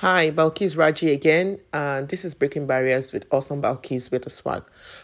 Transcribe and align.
Hi, 0.00 0.30
Balkis 0.30 0.78
Raji 0.78 1.12
again. 1.12 1.58
Uh, 1.74 2.00
this 2.00 2.24
is 2.24 2.32
Breaking 2.32 2.66
Barriers 2.66 3.12
with 3.12 3.26
Awesome 3.30 3.60
Balkis 3.60 4.10
with 4.10 4.26
a 4.26 4.30
swag. 4.30 4.62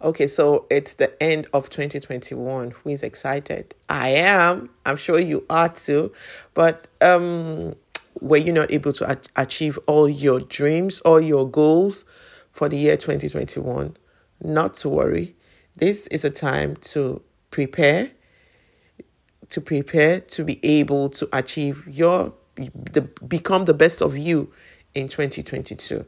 Okay, 0.00 0.26
so 0.26 0.64
it's 0.70 0.94
the 0.94 1.22
end 1.22 1.46
of 1.52 1.68
2021. 1.68 2.70
Who 2.70 2.88
is 2.88 3.02
excited? 3.02 3.74
I 3.90 4.08
am. 4.12 4.70
I'm 4.86 4.96
sure 4.96 5.18
you 5.18 5.44
are 5.50 5.68
too. 5.68 6.10
But 6.54 6.88
um, 7.02 7.76
were 8.22 8.38
you 8.38 8.50
not 8.50 8.72
able 8.72 8.94
to 8.94 9.18
achieve 9.36 9.78
all 9.86 10.08
your 10.08 10.40
dreams, 10.40 11.02
all 11.02 11.20
your 11.20 11.46
goals 11.46 12.06
for 12.52 12.70
the 12.70 12.78
year 12.78 12.96
2021? 12.96 13.94
Not 14.42 14.74
to 14.76 14.88
worry. 14.88 15.36
This 15.76 16.06
is 16.06 16.24
a 16.24 16.30
time 16.30 16.76
to 16.76 17.20
prepare, 17.50 18.12
to 19.50 19.60
prepare 19.60 20.20
to 20.20 20.44
be 20.44 20.58
able 20.64 21.10
to 21.10 21.28
achieve 21.30 21.86
your 21.86 22.32
the 22.92 23.02
become 23.28 23.66
the 23.66 23.74
best 23.74 24.02
of 24.02 24.16
you 24.16 24.52
in 24.94 25.08
2022. 25.08 26.04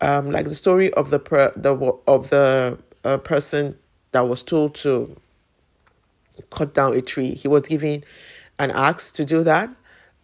Um, 0.00 0.30
like 0.30 0.46
the 0.46 0.54
story 0.54 0.92
of 0.94 1.10
the 1.10 1.18
per, 1.18 1.52
the 1.56 1.74
of 2.06 2.30
the 2.30 2.78
uh, 3.04 3.18
person 3.18 3.78
that 4.12 4.28
was 4.28 4.42
told 4.42 4.74
to 4.76 5.16
cut 6.50 6.74
down 6.74 6.94
a 6.94 7.02
tree. 7.02 7.34
He 7.34 7.48
was 7.48 7.62
given 7.62 8.04
an 8.58 8.70
axe 8.70 9.12
to 9.12 9.24
do 9.24 9.42
that, 9.44 9.70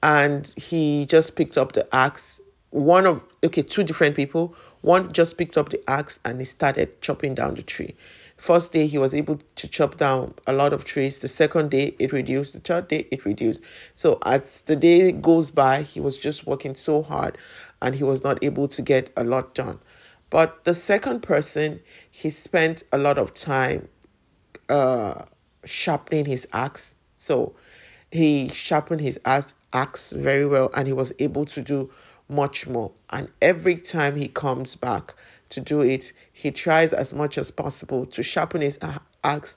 and 0.03 0.53
he 0.57 1.07
just 1.07 1.37
picked 1.37 1.57
up 1.57 1.73
the 1.73 1.87
axe. 1.95 2.41
One 2.71 3.07
of 3.07 3.23
okay, 3.45 3.63
two 3.63 3.85
different 3.85 4.17
people. 4.17 4.55
One 4.83 5.13
just 5.13 5.37
picked 5.37 5.59
up 5.59 5.69
the 5.69 5.83
axe 5.91 6.19
and 6.25 6.41
he 6.41 6.47
started 6.47 7.03
chopping 7.03 7.35
down 7.35 7.55
the 7.55 7.63
tree. 7.63 7.95
First 8.41 8.73
day 8.73 8.87
he 8.87 8.97
was 8.97 9.13
able 9.13 9.39
to 9.57 9.69
chop 9.69 9.99
down 9.99 10.33
a 10.47 10.55
lot 10.55 10.73
of 10.73 10.87
trees. 10.87 11.19
The 11.19 11.29
second 11.29 11.71
day 11.71 11.95
it 11.99 12.11
reduced. 12.11 12.55
The 12.55 12.61
third 12.61 12.89
day 12.89 13.07
it 13.11 13.27
reduced. 13.27 13.61
So 13.95 14.19
as 14.25 14.63
the 14.63 14.77
day 14.77 15.13
goes 15.13 15.51
by, 15.51 15.83
he 15.83 16.01
was 16.01 16.17
just 16.17 16.47
working 16.47 16.75
so 16.75 17.03
hard 17.03 17.37
and 17.83 17.95
he 17.95 18.03
was 18.03 18.25
not 18.25 18.43
able 18.43 18.67
to 18.69 18.81
get 18.81 19.13
a 19.15 19.25
lot 19.25 19.55
done. 19.55 19.79
But 20.31 20.65
the 20.65 20.75
second 20.75 21.21
person, 21.21 21.81
he 22.11 22.31
spent 22.31 22.83
a 22.91 22.97
lot 22.97 23.19
of 23.19 23.35
time 23.35 23.89
uh, 24.71 25.27
sharpening 25.67 26.25
his 26.25 26.49
axe. 26.51 26.95
So 27.19 27.55
he 28.11 28.49
sharpened 28.49 29.03
his 29.03 29.21
axe, 29.27 29.53
axe 29.75 30.13
very 30.13 30.47
well 30.47 30.71
and 30.75 30.87
he 30.87 30.95
was 30.95 31.13
able 31.19 31.45
to 31.45 31.61
do 31.61 31.91
much 32.27 32.67
more. 32.67 32.93
And 33.11 33.29
every 33.43 33.77
time 33.77 34.17
he 34.17 34.29
comes 34.29 34.77
back 34.77 35.13
to 35.51 35.61
do 35.61 35.81
it, 35.81 36.13
he 36.33 36.51
tries 36.51 36.93
as 36.93 37.13
much 37.13 37.37
as 37.39 37.51
possible 37.51 38.07
to 38.07 38.23
sharpen 38.23 38.61
his 38.63 38.79
axe 39.23 39.57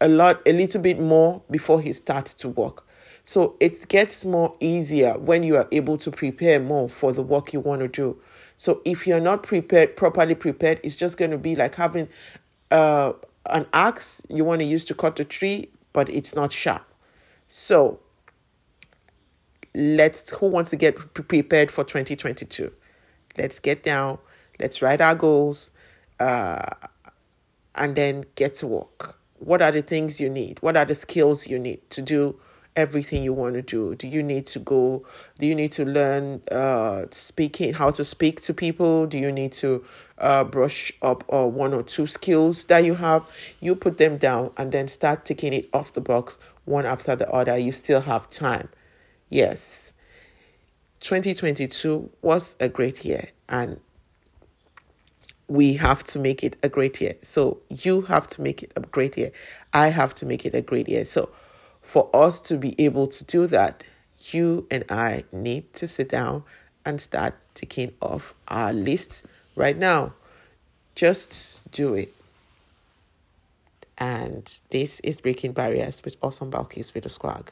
a 0.00 0.08
lot, 0.08 0.40
a 0.46 0.52
little 0.52 0.80
bit 0.80 1.00
more 1.00 1.42
before 1.50 1.80
he 1.80 1.92
starts 1.92 2.34
to 2.34 2.48
work. 2.48 2.84
So 3.24 3.56
it 3.58 3.88
gets 3.88 4.24
more 4.24 4.56
easier 4.60 5.18
when 5.18 5.42
you 5.42 5.56
are 5.56 5.68
able 5.72 5.98
to 5.98 6.10
prepare 6.10 6.60
more 6.60 6.88
for 6.88 7.12
the 7.12 7.22
work 7.22 7.52
you 7.52 7.60
want 7.60 7.80
to 7.80 7.88
do. 7.88 8.20
So 8.56 8.80
if 8.84 9.06
you're 9.06 9.20
not 9.20 9.42
prepared, 9.42 9.96
properly 9.96 10.34
prepared, 10.34 10.80
it's 10.82 10.96
just 10.96 11.18
going 11.18 11.32
to 11.32 11.38
be 11.38 11.56
like 11.56 11.74
having 11.74 12.08
uh, 12.70 13.12
an 13.46 13.66
axe 13.72 14.22
you 14.28 14.44
want 14.44 14.60
to 14.60 14.64
use 14.66 14.84
to 14.86 14.94
cut 14.94 15.18
a 15.18 15.24
tree, 15.24 15.70
but 15.92 16.08
it's 16.08 16.34
not 16.34 16.52
sharp. 16.52 16.84
So 17.48 18.00
let's 19.74 20.30
who 20.30 20.46
wants 20.46 20.70
to 20.70 20.76
get 20.76 20.96
prepared 21.14 21.70
for 21.70 21.84
2022? 21.84 22.72
Let's 23.36 23.58
get 23.58 23.82
down. 23.82 24.18
Let's 24.58 24.82
write 24.82 25.00
our 25.00 25.14
goals, 25.14 25.70
uh, 26.20 26.70
and 27.74 27.96
then 27.96 28.24
get 28.34 28.56
to 28.56 28.66
work. 28.66 29.16
What 29.38 29.60
are 29.60 29.72
the 29.72 29.82
things 29.82 30.18
you 30.20 30.30
need? 30.30 30.58
What 30.62 30.76
are 30.76 30.84
the 30.84 30.94
skills 30.94 31.46
you 31.46 31.58
need 31.58 31.88
to 31.90 32.02
do 32.02 32.38
everything 32.74 33.22
you 33.22 33.32
want 33.32 33.54
to 33.54 33.62
do? 33.62 33.94
Do 33.94 34.06
you 34.06 34.22
need 34.22 34.46
to 34.48 34.58
go? 34.58 35.04
Do 35.38 35.46
you 35.46 35.54
need 35.54 35.72
to 35.72 35.84
learn 35.84 36.42
uh, 36.50 37.06
speaking, 37.10 37.74
how 37.74 37.90
to 37.92 38.04
speak 38.04 38.42
to 38.42 38.54
people? 38.54 39.06
Do 39.06 39.18
you 39.18 39.32
need 39.32 39.52
to 39.54 39.84
uh, 40.18 40.44
brush 40.44 40.92
up 41.02 41.24
uh, 41.32 41.46
one 41.46 41.74
or 41.74 41.82
two 41.82 42.06
skills 42.06 42.64
that 42.64 42.84
you 42.84 42.94
have? 42.94 43.24
You 43.60 43.74
put 43.74 43.98
them 43.98 44.18
down 44.18 44.52
and 44.56 44.72
then 44.72 44.88
start 44.88 45.24
taking 45.24 45.52
it 45.52 45.68
off 45.72 45.92
the 45.92 46.00
box 46.00 46.38
one 46.64 46.86
after 46.86 47.16
the 47.16 47.30
other. 47.30 47.56
You 47.56 47.72
still 47.72 48.00
have 48.02 48.28
time. 48.30 48.68
Yes. 49.30 49.92
2022 51.00 52.10
was 52.22 52.56
a 52.58 52.68
great 52.68 53.04
year 53.04 53.28
and 53.48 53.80
we 55.48 55.74
have 55.74 56.02
to 56.04 56.18
make 56.18 56.42
it 56.42 56.56
a 56.62 56.68
great 56.68 57.00
year. 57.00 57.14
So 57.22 57.58
you 57.68 58.02
have 58.02 58.26
to 58.28 58.42
make 58.42 58.62
it 58.62 58.72
a 58.76 58.80
great 58.80 59.16
year. 59.16 59.32
I 59.72 59.88
have 59.88 60.14
to 60.16 60.26
make 60.26 60.44
it 60.44 60.54
a 60.54 60.62
great 60.62 60.88
year. 60.88 61.04
So 61.04 61.30
for 61.82 62.10
us 62.14 62.40
to 62.40 62.56
be 62.56 62.74
able 62.80 63.06
to 63.08 63.24
do 63.24 63.46
that, 63.48 63.84
you 64.30 64.66
and 64.70 64.84
I 64.90 65.24
need 65.32 65.72
to 65.74 65.86
sit 65.86 66.08
down 66.08 66.42
and 66.84 67.00
start 67.00 67.34
ticking 67.54 67.92
off 68.00 68.34
our 68.48 68.72
list 68.72 69.24
right 69.54 69.76
now. 69.76 70.14
Just 70.94 71.68
do 71.70 71.94
it. 71.94 72.12
And 73.98 74.52
this 74.70 75.00
is 75.00 75.20
Breaking 75.20 75.52
Barriers 75.52 76.02
with 76.04 76.16
Awesome 76.22 76.50
Balkis 76.50 76.92
with 76.92 77.06
a 77.06 77.08
Squad. 77.08 77.50